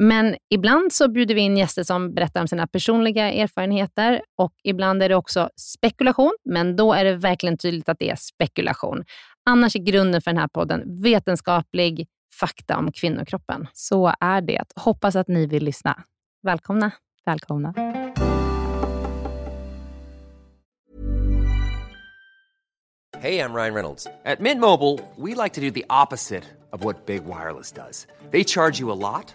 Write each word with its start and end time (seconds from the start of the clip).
Men 0.00 0.36
ibland 0.50 0.92
så 0.92 1.08
bjuder 1.08 1.34
vi 1.34 1.40
in 1.40 1.56
gäster 1.56 1.82
som 1.82 2.14
berättar 2.14 2.40
om 2.40 2.48
sina 2.48 2.66
personliga 2.66 3.32
erfarenheter 3.32 4.22
och 4.36 4.52
ibland 4.64 5.02
är 5.02 5.08
det 5.08 5.14
också 5.14 5.50
spekulation, 5.56 6.36
men 6.44 6.76
då 6.76 6.92
är 6.92 7.04
det 7.04 7.16
verkligen 7.16 7.58
tydligt 7.58 7.88
att 7.88 7.98
det 7.98 8.10
är 8.10 8.16
spekulation. 8.16 9.04
Annars 9.50 9.76
är 9.76 9.80
grunden 9.80 10.22
för 10.22 10.30
den 10.30 10.40
här 10.40 10.48
podden 10.48 11.02
vetenskaplig 11.02 12.06
fakta 12.40 12.78
om 12.78 12.92
kvinnokroppen. 12.92 13.66
Så 13.72 14.12
är 14.20 14.40
det. 14.40 14.64
Hoppas 14.76 15.16
att 15.16 15.28
ni 15.28 15.46
vill 15.46 15.64
lyssna. 15.64 16.02
Välkomna. 16.42 16.90
Välkomna. 17.26 17.74
Hey, 23.20 23.40
I'm 23.40 23.52
Ryan 23.52 23.74
Reynolds. 23.74 24.06
At 24.24 24.40
Mint 24.40 24.60
Mobile, 24.60 25.00
we 25.16 25.34
like 25.34 25.54
to 25.54 25.60
do 25.60 25.70
the 25.70 25.84
opposite 25.90 26.44
of 26.72 26.84
what 26.84 27.06
Big 27.06 27.24
Wireless 27.24 27.72
does. 27.72 28.06
They 28.30 28.44
charge 28.44 28.78
you 28.78 28.92
a 28.92 28.94
lot, 28.94 29.34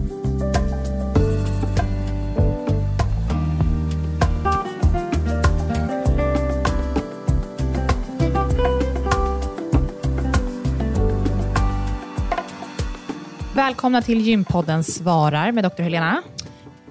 Välkomna 13.61 14.01
till 14.01 14.21
Gympodden 14.21 14.83
svarar 14.83 15.51
med 15.51 15.63
Dr. 15.63 15.81
Helena. 15.81 16.23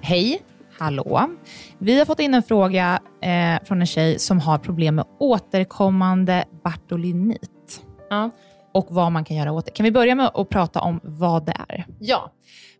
Hej. 0.01 0.41
Hallå. 0.79 1.29
Vi 1.77 1.99
har 1.99 2.05
fått 2.05 2.19
in 2.19 2.33
en 2.33 2.43
fråga 2.43 2.99
eh, 3.21 3.67
från 3.67 3.81
en 3.81 3.87
tjej 3.87 4.19
som 4.19 4.39
har 4.39 4.57
problem 4.57 4.95
med 4.95 5.05
återkommande 5.19 6.45
bartolinit. 6.63 7.81
Ja. 8.09 8.31
Och 8.73 8.87
vad 8.89 9.11
man 9.11 9.25
kan 9.25 9.37
göra 9.37 9.51
åt 9.51 9.65
det. 9.65 9.71
Kan 9.71 9.83
vi 9.83 9.91
börja 9.91 10.15
med 10.15 10.31
att 10.33 10.49
prata 10.49 10.81
om 10.81 10.99
vad 11.03 11.45
det 11.45 11.53
är? 11.69 11.85
Ja. 11.99 12.31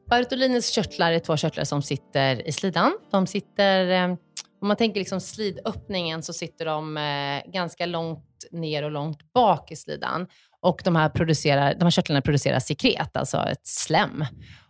Bartolinets 0.10 0.72
körtlar 0.72 1.12
är 1.12 1.20
två 1.20 1.38
körtlar 1.38 1.64
som 1.64 1.82
sitter 1.82 2.48
i 2.48 2.52
slidan. 2.52 2.94
De 3.12 3.28
sitter, 3.28 3.90
eh, 3.90 4.18
om 4.62 4.68
man 4.68 4.78
tänker 4.78 5.00
liksom 5.00 5.22
slidöppningen, 5.22 6.24
så 6.24 6.34
sitter 6.34 6.66
de 6.66 6.98
eh, 6.98 7.52
ganska 7.52 7.86
långt 7.86 8.46
ner 8.52 8.84
och 8.84 8.92
långt 8.92 9.34
bak 9.34 9.72
i 9.72 9.76
slidan. 9.76 10.28
Och 10.62 10.82
de 10.84 10.96
här, 10.96 11.10
producerar, 11.10 11.74
de 11.74 11.84
här 11.84 11.92
körtlarna 11.92 12.22
producerar 12.22 12.60
sekret, 12.60 13.18
alltså 13.18 13.38
ett 13.38 13.68
slem. 13.68 14.26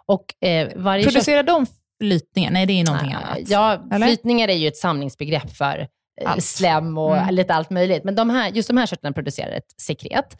Och, 0.05 0.45
eh, 0.45 0.69
varje 0.75 1.03
producerar 1.03 1.43
de 1.43 1.65
flytningar? 2.01 2.51
Nej, 2.51 2.65
det 2.65 2.73
är 2.73 2.83
någonting 2.83 3.13
annat. 3.13 3.39
Ja, 3.47 3.83
Eller? 3.91 4.07
flytningar 4.07 4.47
är 4.47 4.53
ju 4.55 4.67
ett 4.67 4.77
samlingsbegrepp 4.77 5.51
för 5.51 5.87
eh, 6.21 6.31
allt. 6.31 6.43
slem 6.43 6.97
och 6.97 7.17
mm. 7.17 7.35
lite 7.35 7.53
allt 7.53 7.69
möjligt. 7.69 8.03
Men 8.03 8.15
de 8.15 8.29
här, 8.29 8.49
just 8.49 8.67
de 8.67 8.77
här 8.77 8.85
körtlarna 8.85 9.13
producerar 9.13 9.51
ett 9.51 9.81
sekret. 9.81 10.37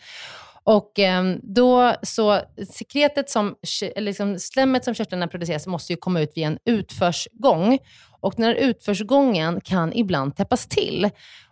Och 0.63 1.00
eh, 1.00 1.35
då, 1.44 1.95
så 2.03 2.40
sekretet 2.73 3.29
som, 3.29 3.56
liksom 3.95 4.40
slemmet 4.40 4.85
som 4.85 4.94
körtlarna 4.94 5.28
producerar 5.28 5.69
måste 5.69 5.94
ju 5.94 5.97
komma 5.97 6.22
ut 6.22 6.31
via 6.35 6.47
en 6.47 6.57
utförsgång. 6.66 7.78
Och 8.22 8.34
den 8.38 8.45
här 8.45 8.53
utförsgången 8.53 9.61
kan 9.61 9.94
ibland 9.94 10.35
täppas 10.35 10.67
till. 10.67 11.09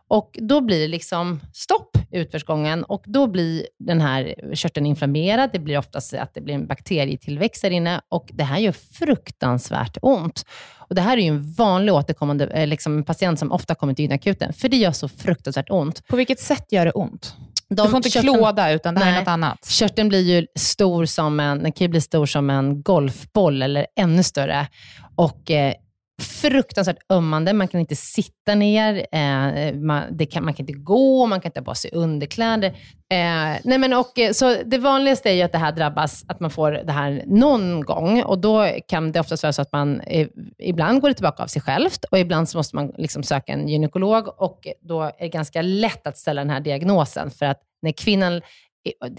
Och 0.10 0.38
Då 0.42 0.62
blir 0.62 0.80
det 0.80 0.88
liksom 0.88 1.40
stopp 1.54 1.98
utförsgången 2.12 2.84
och 2.84 3.04
då 3.06 3.28
blir 3.28 3.68
den 3.80 4.02
här 4.02 4.36
körteln 4.54 4.86
inflammerad. 4.86 5.50
Det 5.54 5.60
blir 5.60 5.78
oftast 5.78 6.14
att 6.14 6.34
det 6.34 6.42
blir 6.42 6.54
en 6.54 6.68
bakterietillväxt 6.68 7.62
där 7.62 7.72
inne 7.72 8.02
och 8.10 8.30
det 8.34 8.44
här 8.44 8.60
gör 8.60 8.72
fruktansvärt 8.72 9.98
ont. 10.02 10.46
Och 10.78 10.96
Det 10.96 11.02
här 11.02 11.18
är 11.18 11.22
ju 11.22 11.28
en 11.28 11.54
vanlig 11.54 11.94
återkommande 11.94 12.46
eh, 12.46 12.68
liksom, 12.68 13.04
patient 13.04 13.40
som 13.40 13.52
ofta 13.52 13.76
kommer 13.76 13.94
till 13.94 14.04
gynakuten, 14.04 14.54
för 14.54 14.70
det 14.70 14.78
gör 14.78 14.92
så 14.92 15.08
fruktansvärt 15.08 15.70
ont. 15.70 16.08
På 16.08 16.16
vilket 16.16 16.40
sätt 16.40 16.72
gör 16.72 16.86
det 16.86 16.92
ont? 16.92 17.36
De, 17.70 17.76
du 17.76 17.90
får 17.90 17.98
inte 17.98 18.10
körteln, 18.10 18.34
klåda, 18.34 18.72
utan 18.72 18.96
det 18.96 19.02
här 19.02 19.14
är 19.14 19.20
något 19.20 19.28
annat. 19.28 19.66
Körteln 19.70 20.10
blir 20.10 20.22
ju 20.22 20.48
stor 20.56 21.06
som 21.06 21.40
en, 21.40 21.64
den 21.64 21.72
kan 21.72 21.90
bli 21.90 22.02
stor 22.02 22.26
som 22.26 22.50
en 22.50 22.82
golfboll 22.82 23.62
eller 23.62 23.88
ännu 23.96 24.24
större. 24.24 24.68
Och 25.16 25.52
eh, 25.52 25.74
fruktansvärt 26.20 27.12
ömmande. 27.12 27.54
Man 27.54 27.68
kan 27.68 27.80
inte 27.80 27.96
sitta 27.96 28.56
ner, 28.56 29.08
eh, 29.12 29.74
man, 29.74 30.04
det 30.12 30.26
kan, 30.26 30.46
man 30.46 30.54
kan 30.54 30.68
inte 30.68 30.80
gå, 30.80 31.26
man 31.26 31.42
kan 31.42 31.50
inte 31.50 31.60
ha 31.60 31.66
på 31.66 31.76
sig 31.76 31.92
underkläder. 31.94 32.68
Eh, 33.12 33.60
nej 33.64 33.78
men 33.78 33.94
och, 33.94 34.20
eh, 34.20 34.32
så 34.32 34.56
det 34.66 34.78
vanligaste 34.78 35.30
är 35.30 35.34
ju 35.34 35.42
att 35.42 35.52
det 35.52 35.58
här 35.58 35.72
drabbas, 35.72 36.26
att 36.28 36.40
man 36.40 36.52
får 36.52 36.72
det 36.72 36.92
här 36.92 37.24
någon 37.28 37.82
gång. 37.82 38.24
Och 38.24 38.40
Då 38.40 38.70
kan 38.88 39.12
det 39.12 39.20
oftast 39.20 39.44
vara 39.44 39.54
så 39.54 39.62
att 39.62 39.72
man 39.72 40.02
eh, 40.02 40.28
ibland 40.58 41.02
går 41.02 41.08
det 41.08 41.14
tillbaka 41.14 41.44
av 41.44 41.48
sig 41.48 41.62
självt 41.62 42.04
och 42.12 42.20
ibland 42.20 42.50
så 42.50 42.58
måste 42.58 42.76
man 42.76 42.94
liksom 42.98 43.24
söka 43.24 43.54
en 43.54 43.68
gynekolog. 43.68 44.42
Och 44.42 44.68
Då 44.82 45.02
är 45.02 45.14
det 45.20 45.30
ganska 45.30 45.62
lätt 45.62 46.08
att 46.08 46.18
ställa 46.18 46.42
den 46.42 46.50
här 46.50 46.60
diagnosen. 46.60 47.32
För 47.32 47.46
att 47.46 47.62
när 47.82 47.92
kvinnan 47.92 48.42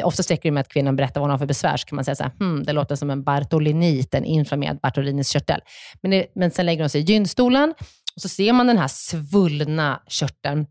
Ofta 0.02 0.22
räcker 0.22 0.42
det 0.42 0.50
med 0.50 0.60
att 0.60 0.68
kvinnan 0.68 0.96
berättar 0.96 1.20
vad 1.20 1.24
hon 1.24 1.30
har 1.30 1.38
för 1.38 1.46
besvär, 1.46 1.76
så 1.76 1.86
kan 1.86 1.96
man 1.96 2.04
säga 2.04 2.14
så 2.14 2.22
här, 2.22 2.32
hmm, 2.38 2.62
det 2.62 2.72
låter 2.72 2.96
som 2.96 3.10
en 3.10 3.22
bartolinit, 3.22 4.14
en 4.14 4.24
inflammerad 4.24 4.80
bartoliniskörtel. 4.80 5.60
Men, 6.02 6.10
det, 6.10 6.26
men 6.34 6.50
sen 6.50 6.66
lägger 6.66 6.82
hon 6.82 6.90
sig 6.90 7.00
i 7.00 7.04
gynstolen 7.04 7.74
och 8.14 8.22
så 8.22 8.28
ser 8.28 8.52
man 8.52 8.66
den 8.66 8.78
här 8.78 8.88
svullna 8.88 10.02
körteln. 10.08 10.66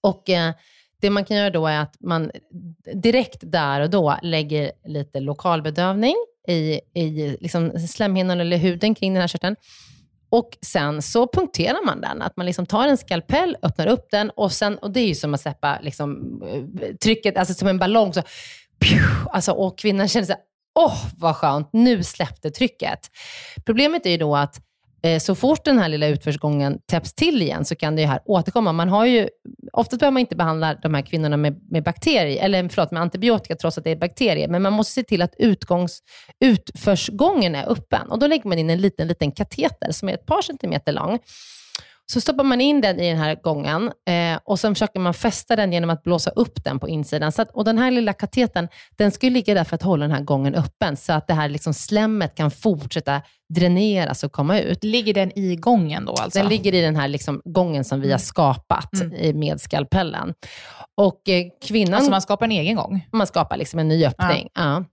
Och 0.00 0.30
eh, 0.30 0.54
det 1.00 1.10
man 1.10 1.24
kan 1.24 1.36
göra 1.36 1.50
då 1.50 1.66
är 1.66 1.78
att 1.78 1.96
man 2.00 2.30
direkt 2.94 3.38
där 3.40 3.80
och 3.80 3.90
då 3.90 4.18
lägger 4.22 4.72
lite 4.84 5.20
lokalbedövning 5.20 6.14
i, 6.48 6.80
i 6.94 7.36
liksom 7.40 7.78
slemhinnan 7.88 8.40
eller 8.40 8.56
huden 8.56 8.94
kring 8.94 9.14
den 9.14 9.20
här 9.20 9.28
körteln. 9.28 9.56
Och 10.34 10.58
sen 10.66 11.02
så 11.02 11.28
punkterar 11.28 11.86
man 11.86 12.00
den. 12.00 12.22
Att 12.22 12.36
man 12.36 12.46
liksom 12.46 12.66
tar 12.66 12.88
en 12.88 12.96
skalpell, 12.96 13.56
öppnar 13.62 13.86
upp 13.86 14.06
den 14.10 14.30
och, 14.30 14.52
sen, 14.52 14.78
och 14.78 14.90
det 14.92 15.00
är 15.00 15.06
ju 15.06 15.14
som 15.14 15.34
att 15.34 15.40
släppa 15.40 15.78
liksom, 15.82 16.42
eh, 16.82 16.94
trycket, 16.96 17.38
alltså 17.38 17.54
som 17.54 17.68
en 17.68 17.78
ballong. 17.78 18.12
Så, 18.14 18.22
alltså, 19.32 19.52
och 19.52 19.78
kvinnan 19.78 20.08
känner 20.08 20.26
sig 20.26 20.36
åh 20.78 20.86
oh, 20.86 21.06
vad 21.16 21.36
skönt, 21.36 21.68
nu 21.72 22.02
släppte 22.02 22.50
trycket. 22.50 22.98
Problemet 23.66 24.06
är 24.06 24.10
ju 24.10 24.16
då 24.16 24.36
att 24.36 24.60
Eh, 25.04 25.18
så 25.18 25.34
fort 25.34 25.64
den 25.64 25.78
här 25.78 25.88
lilla 25.88 26.06
utförsgången 26.06 26.78
täpps 26.86 27.14
till 27.14 27.42
igen 27.42 27.64
så 27.64 27.76
kan 27.76 27.96
det 27.96 28.06
här 28.06 28.20
återkomma. 28.24 28.72
Man 28.72 28.88
har 28.88 29.06
ju, 29.06 29.28
oftast 29.72 30.00
behöver 30.00 30.12
man 30.12 30.20
inte 30.20 30.36
behandla 30.36 30.74
de 30.74 30.94
här 30.94 31.02
kvinnorna 31.02 31.36
med, 31.36 31.60
med, 31.70 31.82
bakterier, 31.82 32.44
eller 32.44 32.68
förlåt, 32.68 32.90
med 32.90 33.02
antibiotika 33.02 33.56
trots 33.56 33.78
att 33.78 33.84
det 33.84 33.90
är 33.90 33.96
bakterier, 33.96 34.48
men 34.48 34.62
man 34.62 34.72
måste 34.72 34.92
se 34.92 35.02
till 35.02 35.22
att 35.22 35.34
utgångs, 35.38 36.00
utförsgången 36.40 37.54
är 37.54 37.72
öppen. 37.72 38.10
Och 38.10 38.18
Då 38.18 38.26
lägger 38.26 38.48
man 38.48 38.58
in 38.58 38.70
en 38.70 38.80
liten, 38.80 39.08
liten 39.08 39.32
kateter 39.32 39.92
som 39.92 40.08
är 40.08 40.14
ett 40.14 40.26
par 40.26 40.42
centimeter 40.42 40.92
lång 40.92 41.18
så 42.06 42.20
stoppar 42.20 42.44
man 42.44 42.60
in 42.60 42.80
den 42.80 43.00
i 43.00 43.08
den 43.08 43.18
här 43.18 43.34
gången 43.34 43.92
eh, 44.08 44.38
och 44.44 44.60
sen 44.60 44.74
försöker 44.74 45.00
man 45.00 45.14
fästa 45.14 45.56
den 45.56 45.72
genom 45.72 45.90
att 45.90 46.02
blåsa 46.02 46.30
upp 46.30 46.64
den 46.64 46.78
på 46.78 46.88
insidan. 46.88 47.32
Så 47.32 47.42
att, 47.42 47.50
och 47.50 47.64
Den 47.64 47.78
här 47.78 47.90
lilla 47.90 48.12
kateten 48.12 48.68
den 48.96 49.10
ska 49.10 49.28
ligga 49.28 49.54
där 49.54 49.64
för 49.64 49.74
att 49.74 49.82
hålla 49.82 50.02
den 50.06 50.16
här 50.16 50.22
gången 50.22 50.54
öppen, 50.54 50.96
så 50.96 51.12
att 51.12 51.26
det 51.26 51.34
här 51.34 51.48
liksom 51.48 51.74
slemmet 51.74 52.34
kan 52.34 52.50
fortsätta 52.50 53.22
dräneras 53.54 54.24
och 54.24 54.32
komma 54.32 54.60
ut. 54.60 54.84
Ligger 54.84 55.14
den 55.14 55.38
i 55.38 55.56
gången 55.56 56.04
då? 56.04 56.12
Alltså? 56.12 56.38
Den 56.38 56.48
ligger 56.48 56.74
i 56.74 56.80
den 56.80 56.96
här 56.96 57.08
liksom 57.08 57.42
gången 57.44 57.84
som 57.84 58.00
vi 58.00 58.06
har 58.06 58.12
mm. 58.12 58.18
skapat 58.18 58.92
mm. 59.00 59.38
med 59.38 59.60
skalpellen. 59.60 60.34
Och 60.96 61.28
eh, 61.28 61.44
kvinnan... 61.62 61.94
Alltså 61.94 62.10
man 62.10 62.22
skapar 62.22 62.46
en 62.46 62.52
egen 62.52 62.76
gång? 62.76 63.08
Man 63.12 63.26
skapar 63.26 63.56
liksom 63.56 63.78
en 63.78 63.88
ny 63.88 64.06
öppning. 64.06 64.48
Ja. 64.54 64.62
ja. 64.62 64.84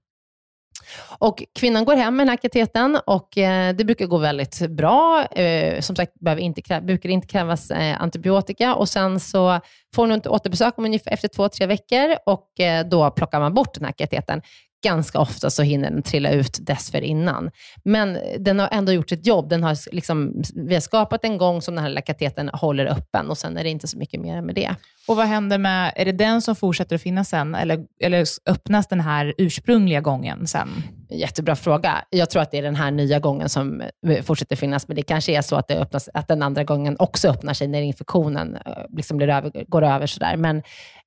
Och 1.20 1.44
kvinnan 1.60 1.86
går 1.86 1.96
hem 1.96 2.16
med 2.16 2.28
den 2.28 2.30
här 2.30 2.38
kateten 2.38 3.00
och 3.06 3.38
eh, 3.38 3.76
det 3.76 3.86
brukar 3.86 4.06
gå 4.06 4.18
väldigt 4.18 4.70
bra. 4.70 5.26
Eh, 5.26 5.82
som 5.82 5.96
sagt, 5.96 6.14
behöver 6.20 6.42
inte, 6.42 6.82
brukar 6.82 7.10
inte 7.10 7.28
krävas 7.28 7.72
eh, 7.72 8.02
antibiotika 8.02 8.76
och 8.76 8.90
sen 8.90 9.20
så 9.20 9.60
får 9.96 10.04
hon 10.04 10.12
ett 10.12 10.28
återbesök 10.28 10.78
om 10.78 10.86
ungefär 10.86 11.12
efter 11.12 11.28
två, 11.28 11.50
tre 11.50 11.66
veckor 11.66 12.16
och 12.26 12.60
eh, 12.60 12.88
då 12.88 13.12
plockar 13.12 13.40
man 13.40 13.54
bort 13.54 13.74
den 13.74 13.86
här 13.86 13.92
kateten 13.92 14.42
ganska 14.84 15.20
ofta 15.20 15.50
så 15.50 15.64
hinner 15.64 15.92
den 15.92 16.04
trilla 16.04 16.32
ut 16.32 16.58
dessförinnan. 16.62 17.52
Men 17.84 18.18
den 18.40 18.60
har 18.60 18.70
ändå 18.72 18.92
gjort 18.92 19.10
sitt 19.10 19.26
jobb. 19.26 19.50
Den 19.50 19.64
har 19.64 19.94
liksom, 19.96 20.44
vi 20.56 20.74
har 20.74 20.82
skapat 20.82 21.24
en 21.24 21.38
gång 21.38 21.62
som 21.62 21.76
den 21.76 21.84
här 21.84 21.90
lilla 21.90 22.02
kateten 22.02 22.50
håller 22.54 22.86
öppen 22.86 23.30
och 23.30 23.38
sen 23.38 23.58
är 23.58 23.64
det 23.64 23.70
inte 23.70 23.88
så 23.88 23.98
mycket 23.98 24.22
mer 24.22 24.42
med 24.42 24.56
det. 24.56 24.76
Och 25.08 25.16
vad 25.16 25.26
händer 25.26 25.58
med, 25.58 25.94
är 25.96 26.06
det 26.06 26.12
den 26.12 26.42
som 26.42 26.56
fortsätter 26.56 26.96
att 26.96 27.02
finnas 27.02 27.30
sen 27.30 27.56
eller, 27.56 27.80
eller 28.04 28.26
öppnas 28.46 28.88
den 28.88 29.00
här 29.00 29.34
ursprungliga 29.38 30.02
gången 30.02 30.48
sen? 30.48 30.70
Jättebra 31.10 31.56
fråga. 31.56 32.06
Jag 32.10 32.30
tror 32.30 32.42
att 32.42 32.52
det 32.52 32.58
är 32.58 32.62
den 32.62 32.76
här 32.76 32.92
nya 32.92 33.20
gången 33.20 33.50
som 33.50 33.82
eh, 34.08 34.24
fortsätter 34.24 34.56
finnas, 34.56 34.88
men 34.88 34.96
det 34.96 35.04
kanske 35.04 35.32
är 35.32 35.42
så 35.42 35.56
att, 35.56 35.68
det 35.68 35.76
öppnas, 35.76 36.10
att 36.14 36.28
den 36.28 36.44
andra 36.44 36.64
gången 36.64 36.96
också 37.00 37.30
öppnar 37.30 37.54
sig 37.54 37.68
när 37.68 37.82
infektionen 37.82 38.56
eh, 38.66 38.72
liksom 38.90 39.18
blir 39.18 39.30
över, 39.30 39.66
går 39.68 39.84
över. 39.84 40.08
Sådär. 40.08 40.38
Men 40.38 40.64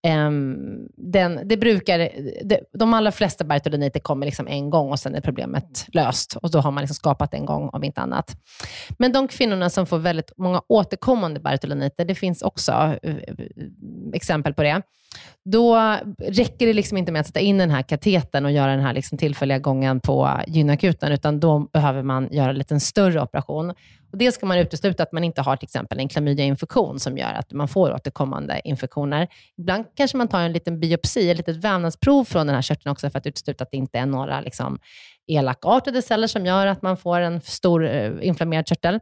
um, 0.07 0.89
den, 0.97 1.49
det 1.49 1.57
brukar, 1.57 1.99
det, 2.45 2.61
de 2.73 2.95
allra 2.95 3.13
flesta 3.13 3.45
Bertoliniter 3.45 4.01
kommer 4.01 4.27
liksom 4.27 4.49
en 4.49 4.71
gång 4.71 4.91
och 4.91 4.99
sen 4.99 5.15
är 5.15 5.21
problemet 5.21 5.87
löst. 5.93 6.37
Och 6.37 6.51
Då 6.51 6.59
har 6.59 6.71
man 6.71 6.83
liksom 6.83 6.95
skapat 6.95 7.35
en 7.35 7.47
gång, 7.47 7.69
om 7.73 7.85
inte 7.85 8.01
annat. 8.01 8.37
Men 8.99 9.13
de 9.13 9.29
kvinnorna 9.29 9.71
som 9.71 9.87
får 9.87 9.99
väldigt 9.99 10.33
många 10.37 10.63
återkommande 10.69 11.41
Bertoliniter, 11.41 12.05
det 12.05 12.15
finns 12.15 12.43
också 12.43 12.99
uh, 13.07 13.17
exempel 14.13 14.55
på 14.55 14.63
det. 14.63 14.83
Då 15.45 15.77
räcker 16.19 16.67
det 16.67 16.73
liksom 16.73 16.99
inte 16.99 17.13
med 17.13 17.21
att 17.21 17.27
sätta 17.27 17.41
in 17.41 17.59
den 17.59 17.71
här 17.71 17.83
kateten 17.83 18.45
och 18.45 18.53
göra 18.53 18.71
den 18.71 18.81
här 18.81 18.93
liksom 18.93 19.19
tillfälliga 19.19 19.59
gången 19.59 20.01
på 20.01 20.41
gynakuten, 20.47 21.13
utan 21.13 21.41
då 21.41 21.59
behöver 21.59 22.03
man 22.03 22.29
göra 22.33 22.51
en 22.51 22.59
lite 22.59 22.81
större 22.81 23.23
operation. 23.23 23.71
Och 24.13 24.19
dels 24.19 24.35
ska 24.35 24.47
man 24.47 24.59
utesluta 24.59 25.03
att 25.03 25.13
man 25.13 25.25
inte 25.25 25.43
har 25.43 25.57
till 25.57 25.67
exempel 25.67 25.99
en 25.99 26.09
klamydiainfektion 26.09 27.01
som 27.01 27.19
gör 27.19 27.33
att 27.33 27.53
man 27.53 27.69
får 27.69 27.95
återkommande 27.95 28.61
infektioner. 28.65 29.29
Ibland 29.59 29.85
kanske 29.97 30.17
man 30.17 30.29
tar 30.29 30.41
en 30.41 30.53
liten 30.53 30.81
biopsi, 30.81 31.31
ett 31.31 31.37
litet 31.37 31.57
vävnadsprov 31.57 32.25
från 32.25 32.47
den 32.47 32.55
här 32.55 32.63
körteln 32.63 32.93
också 32.93 33.11
för 33.11 33.19
att 33.19 33.27
utesluta 33.27 33.65
att 33.65 33.71
det 33.71 33.77
inte 33.77 33.99
är 33.99 34.07
några 34.07 34.41
liksom, 34.41 34.79
elakartade 35.27 36.03
celler 36.03 36.27
som 36.27 36.47
gör 36.47 36.67
att 36.67 36.83
man 36.83 36.97
får 36.97 37.21
en 37.21 37.41
stor 37.41 37.87
eh, 37.87 38.13
inflammerad 38.23 38.67
körtel. 38.67 39.01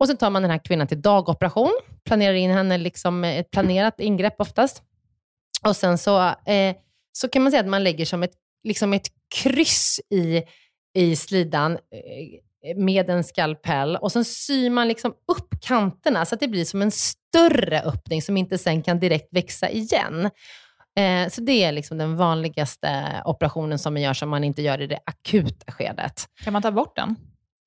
Och 0.00 0.08
Sen 0.08 0.16
tar 0.16 0.30
man 0.30 0.42
den 0.42 0.50
här 0.50 0.64
kvinnan 0.64 0.86
till 0.86 1.02
dagoperation, 1.02 1.72
planerar 2.04 2.34
in 2.34 2.50
henne 2.50 2.78
liksom 2.78 3.24
ett 3.24 3.50
planerat 3.50 4.00
ingrepp 4.00 4.40
oftast. 4.40 4.82
Och 5.66 5.76
Sen 5.76 5.98
så, 5.98 6.20
eh, 6.26 6.76
så 7.12 7.28
kan 7.28 7.42
man 7.42 7.52
säga 7.52 7.60
att 7.60 7.68
man 7.68 7.84
lägger 7.84 8.04
som 8.04 8.22
ett, 8.22 8.34
liksom 8.64 8.92
ett 8.92 9.08
kryss 9.34 10.00
i, 10.10 10.42
i 10.94 11.16
slidan 11.16 11.72
eh, 11.72 12.76
med 12.76 13.10
en 13.10 13.24
skalpell 13.24 13.96
och 13.96 14.12
sen 14.12 14.24
syr 14.24 14.70
man 14.70 14.88
liksom 14.88 15.10
upp 15.10 15.60
kanterna 15.60 16.24
så 16.24 16.34
att 16.34 16.40
det 16.40 16.48
blir 16.48 16.64
som 16.64 16.82
en 16.82 16.90
större 16.90 17.80
öppning 17.80 18.22
som 18.22 18.36
inte 18.36 18.58
sen 18.58 18.82
kan 18.82 19.00
direkt 19.00 19.28
växa 19.30 19.70
igen. 19.70 20.30
Eh, 20.98 21.28
så 21.28 21.40
det 21.40 21.64
är 21.64 21.72
liksom 21.72 21.98
den 21.98 22.16
vanligaste 22.16 23.22
operationen 23.24 23.78
som 23.78 23.94
man 23.94 24.02
gör 24.02 24.12
som 24.14 24.28
man 24.28 24.44
inte 24.44 24.62
gör 24.62 24.80
i 24.80 24.86
det 24.86 24.98
akuta 25.06 25.72
skedet. 25.72 26.26
Kan 26.44 26.52
man 26.52 26.62
ta 26.62 26.70
bort 26.70 26.96
den? 26.96 27.16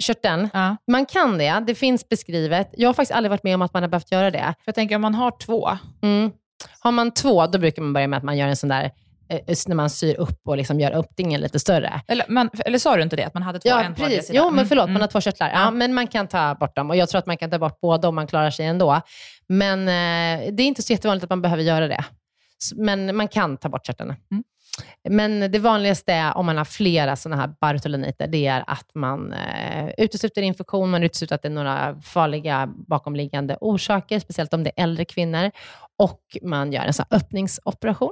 Körteln? 0.04 0.50
Ja. 0.54 0.78
Man 0.88 1.06
kan 1.06 1.38
det. 1.38 1.64
Det 1.68 1.76
finns 1.76 2.10
beskrivet. 2.10 2.70
Jag 2.78 2.90
har 2.90 2.94
faktiskt 2.94 3.16
aldrig 3.16 3.30
varit 3.30 3.44
med 3.44 3.56
om 3.56 3.62
att 3.62 3.74
man 3.74 3.84
har 3.84 3.90
behövt 3.90 4.12
göra 4.12 4.32
det. 4.32 4.54
För 4.58 4.64
jag 4.66 4.76
tänker 4.76 4.96
om 4.96 5.02
man 5.02 5.16
har 5.16 5.32
två. 5.40 5.70
Mm. 6.04 6.32
Har 6.80 6.92
man 6.92 7.12
två, 7.12 7.48
då 7.48 7.58
brukar 7.58 7.82
man 7.82 7.94
börja 7.94 8.08
med 8.08 8.18
att 8.18 8.24
man 8.24 8.38
gör 8.38 8.48
en 8.48 8.56
sån 8.56 8.70
där 8.70 8.92
eh, 9.30 9.56
när 9.68 9.76
man 9.76 9.90
syr 9.90 10.16
upp 10.16 10.48
och 10.48 10.58
liksom 10.58 10.80
gör 10.80 10.92
öppningen 10.92 11.42
lite 11.42 11.60
större. 11.60 12.02
Eller, 12.08 12.26
man, 12.30 12.50
eller 12.66 12.80
sa 12.80 12.96
du 12.96 13.04
inte 13.04 13.16
det, 13.16 13.24
att 13.24 13.34
man 13.34 13.44
hade 13.44 13.60
två? 13.60 13.70
Ja, 13.70 13.84
en 13.84 13.96
precis. 13.96 14.32
Jo, 14.34 14.52
men 14.52 14.66
förlåt, 14.66 14.84
mm. 14.84 14.94
man 14.94 15.02
har 15.02 15.08
två 15.08 15.22
körtlar. 15.22 15.50
Ja. 15.50 15.60
ja. 15.60 15.72
men 15.72 15.94
man 15.94 16.08
kan 16.08 16.28
ta 16.28 16.56
bort 16.56 16.76
dem 16.76 16.90
och 16.90 16.96
jag 16.96 17.10
tror 17.10 17.20
att 17.20 17.26
man 17.26 17.38
kan 17.38 17.52
ta 17.52 17.60
bort 17.60 17.82
båda 17.82 18.08
om 18.08 18.16
man 18.16 18.28
klarar 18.28 18.52
sig 18.52 18.66
ändå. 18.66 19.02
Men 19.48 19.80
eh, 19.80 20.54
det 20.54 20.64
är 20.64 20.68
inte 20.68 20.82
så 20.82 20.94
jättevanligt 20.94 21.24
att 21.24 21.30
man 21.30 21.42
behöver 21.42 21.64
göra 21.64 21.88
det. 21.88 22.04
Men 22.76 23.16
man 23.16 23.28
kan 23.28 23.58
ta 23.58 23.70
bort 23.70 23.86
körtlarna. 23.86 24.16
Mm. 24.32 24.44
Men 25.10 25.52
det 25.52 25.60
vanligaste 25.60 26.14
är, 26.14 26.38
om 26.38 26.46
man 26.46 26.58
har 26.58 26.66
flera 26.66 27.16
sådana 27.16 27.42
här 27.42 27.54
bartoloniter, 27.62 28.28
det 28.28 28.48
är 28.48 28.64
att 28.68 28.96
man 28.96 29.34
eh, 29.34 29.90
utesluter 29.98 30.42
infektion, 30.42 30.90
man 30.90 31.04
utesluter 31.04 31.36
att 31.36 31.42
det 31.42 31.48
är 31.48 31.52
några 31.52 32.02
farliga 32.02 32.68
bakomliggande 32.68 33.58
orsaker, 33.62 34.20
speciellt 34.20 34.54
om 34.54 34.64
det 34.64 34.72
är 34.76 34.84
äldre 34.84 35.06
kvinnor, 35.06 35.52
och 35.98 36.22
man 36.42 36.72
gör 36.72 36.84
en 36.84 36.94
sån 36.94 37.06
öppningsoperation. 37.12 38.12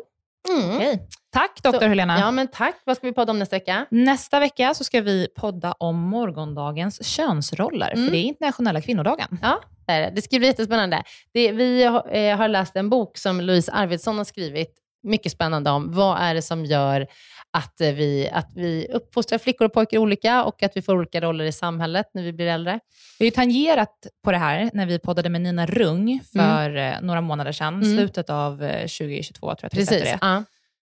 Mm. 0.49 0.75
Okay. 0.75 0.97
Tack 1.31 1.63
doktor 1.63 1.87
Helena. 1.87 2.19
Ja, 2.19 2.31
men 2.31 2.47
tack. 2.47 2.75
Vad 2.85 2.97
ska 2.97 3.07
vi 3.07 3.13
podda 3.13 3.31
om 3.31 3.39
nästa 3.39 3.55
vecka? 3.55 3.85
Nästa 3.91 4.39
vecka 4.39 4.73
så 4.73 4.83
ska 4.83 5.01
vi 5.01 5.27
podda 5.35 5.71
om 5.71 5.99
morgondagens 5.99 7.05
könsroller, 7.05 7.91
mm. 7.93 8.05
för 8.05 8.11
det 8.11 8.17
är 8.17 8.23
internationella 8.23 8.81
kvinnodagen. 8.81 9.39
Ja, 9.41 9.61
det 9.87 10.23
ska 10.23 10.37
bli 10.37 10.47
jättespännande. 10.47 11.03
Det, 11.33 11.51
vi 11.51 11.83
eh, 11.83 12.37
har 12.37 12.47
läst 12.47 12.75
en 12.75 12.89
bok 12.89 13.17
som 13.17 13.41
Louise 13.41 13.71
Arvidsson 13.71 14.17
har 14.17 14.25
skrivit 14.25 14.79
mycket 15.03 15.31
spännande 15.31 15.69
om 15.69 15.91
vad 15.91 16.17
är 16.21 16.33
det 16.33 16.41
som 16.41 16.65
gör 16.65 17.07
att 17.53 17.75
vi, 17.77 18.29
att 18.33 18.51
vi 18.55 18.87
uppfostrar 18.93 19.37
flickor 19.37 19.65
och 19.65 19.73
pojkar 19.73 19.97
olika 19.97 20.43
och 20.43 20.63
att 20.63 20.71
vi 20.77 20.81
får 20.81 20.95
olika 20.95 21.21
roller 21.21 21.45
i 21.45 21.51
samhället 21.51 22.05
när 22.13 22.23
vi 22.23 22.33
blir 22.33 22.47
äldre. 22.47 22.79
Vi 23.19 23.25
har 23.25 23.27
ju 23.27 23.31
tangerat 23.31 24.07
på 24.23 24.31
det 24.31 24.37
här 24.37 24.69
när 24.73 24.85
vi 24.85 24.99
poddade 24.99 25.29
med 25.29 25.41
Nina 25.41 25.65
Rung 25.65 26.11
mm. 26.11 26.23
för 26.33 26.69
mm. 26.69 27.05
några 27.05 27.21
månader 27.21 27.51
sedan, 27.51 27.73
mm. 27.73 27.97
slutet 27.97 28.29
av 28.29 28.57
2022 28.57 29.51
eh, 29.51 29.55
tror 29.55 29.59
jag 29.61 29.67
att 29.67 29.73
vi 29.73 29.77
Precis, 29.77 30.03
det. 30.03 30.17
Ja. 30.21 30.43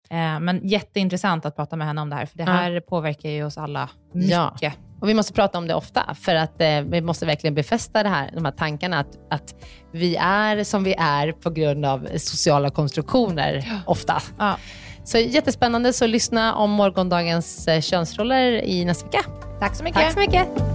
Eh, 0.09 0.39
men 0.39 0.67
jätteintressant 0.67 1.45
att 1.45 1.55
prata 1.55 1.75
med 1.75 1.87
henne 1.87 2.01
om 2.01 2.09
det 2.09 2.15
här, 2.15 2.25
för 2.25 2.37
det 2.37 2.43
här 2.43 2.71
ja. 2.71 2.81
påverkar 2.81 3.29
ju 3.29 3.45
oss 3.45 3.57
alla 3.57 3.89
mycket. 4.13 4.31
Ja. 4.61 4.71
Och 5.01 5.09
vi 5.09 5.13
måste 5.13 5.33
prata 5.33 5.57
om 5.57 5.67
det 5.67 5.73
ofta, 5.73 6.15
för 6.15 6.35
att 6.35 6.61
eh, 6.61 6.81
vi 6.81 7.01
måste 7.01 7.25
verkligen 7.25 7.55
befästa 7.55 8.03
det 8.03 8.09
här, 8.09 8.31
de 8.33 8.45
här 8.45 8.51
tankarna 8.51 8.99
att, 8.99 9.17
att 9.29 9.55
vi 9.91 10.15
är 10.15 10.63
som 10.63 10.83
vi 10.83 10.95
är 10.97 11.31
på 11.31 11.49
grund 11.49 11.85
av 11.85 12.07
sociala 12.17 12.69
konstruktioner 12.69 13.65
ja. 13.67 13.79
ofta. 13.85 14.21
Ja. 14.39 14.57
Så 15.05 15.17
jättespännande, 15.17 15.93
så 15.93 16.07
lyssna 16.07 16.55
om 16.55 16.71
morgondagens 16.71 17.67
eh, 17.67 17.81
könsroller 17.81 18.65
i 18.65 18.85
nästa 18.85 19.05
vecka. 19.05 19.23
Tack 19.59 19.75
så 19.75 19.83
mycket. 19.83 20.01
Tack 20.01 20.13
så 20.13 20.19
mycket. 20.19 20.74